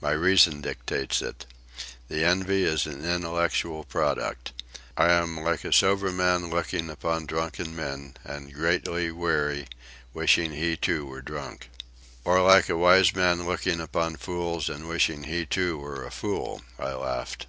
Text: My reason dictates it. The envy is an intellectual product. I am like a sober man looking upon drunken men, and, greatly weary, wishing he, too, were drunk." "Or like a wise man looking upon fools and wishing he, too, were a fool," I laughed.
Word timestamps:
My 0.00 0.12
reason 0.12 0.60
dictates 0.60 1.20
it. 1.20 1.46
The 2.06 2.24
envy 2.24 2.62
is 2.62 2.86
an 2.86 3.04
intellectual 3.04 3.82
product. 3.82 4.52
I 4.96 5.10
am 5.10 5.40
like 5.40 5.64
a 5.64 5.72
sober 5.72 6.12
man 6.12 6.48
looking 6.48 6.90
upon 6.90 7.26
drunken 7.26 7.74
men, 7.74 8.14
and, 8.22 8.54
greatly 8.54 9.10
weary, 9.10 9.66
wishing 10.12 10.52
he, 10.52 10.76
too, 10.76 11.06
were 11.06 11.22
drunk." 11.22 11.70
"Or 12.24 12.40
like 12.40 12.68
a 12.68 12.76
wise 12.76 13.16
man 13.16 13.46
looking 13.48 13.80
upon 13.80 14.14
fools 14.14 14.68
and 14.68 14.88
wishing 14.88 15.24
he, 15.24 15.44
too, 15.44 15.76
were 15.76 16.04
a 16.04 16.12
fool," 16.12 16.62
I 16.78 16.92
laughed. 16.92 17.48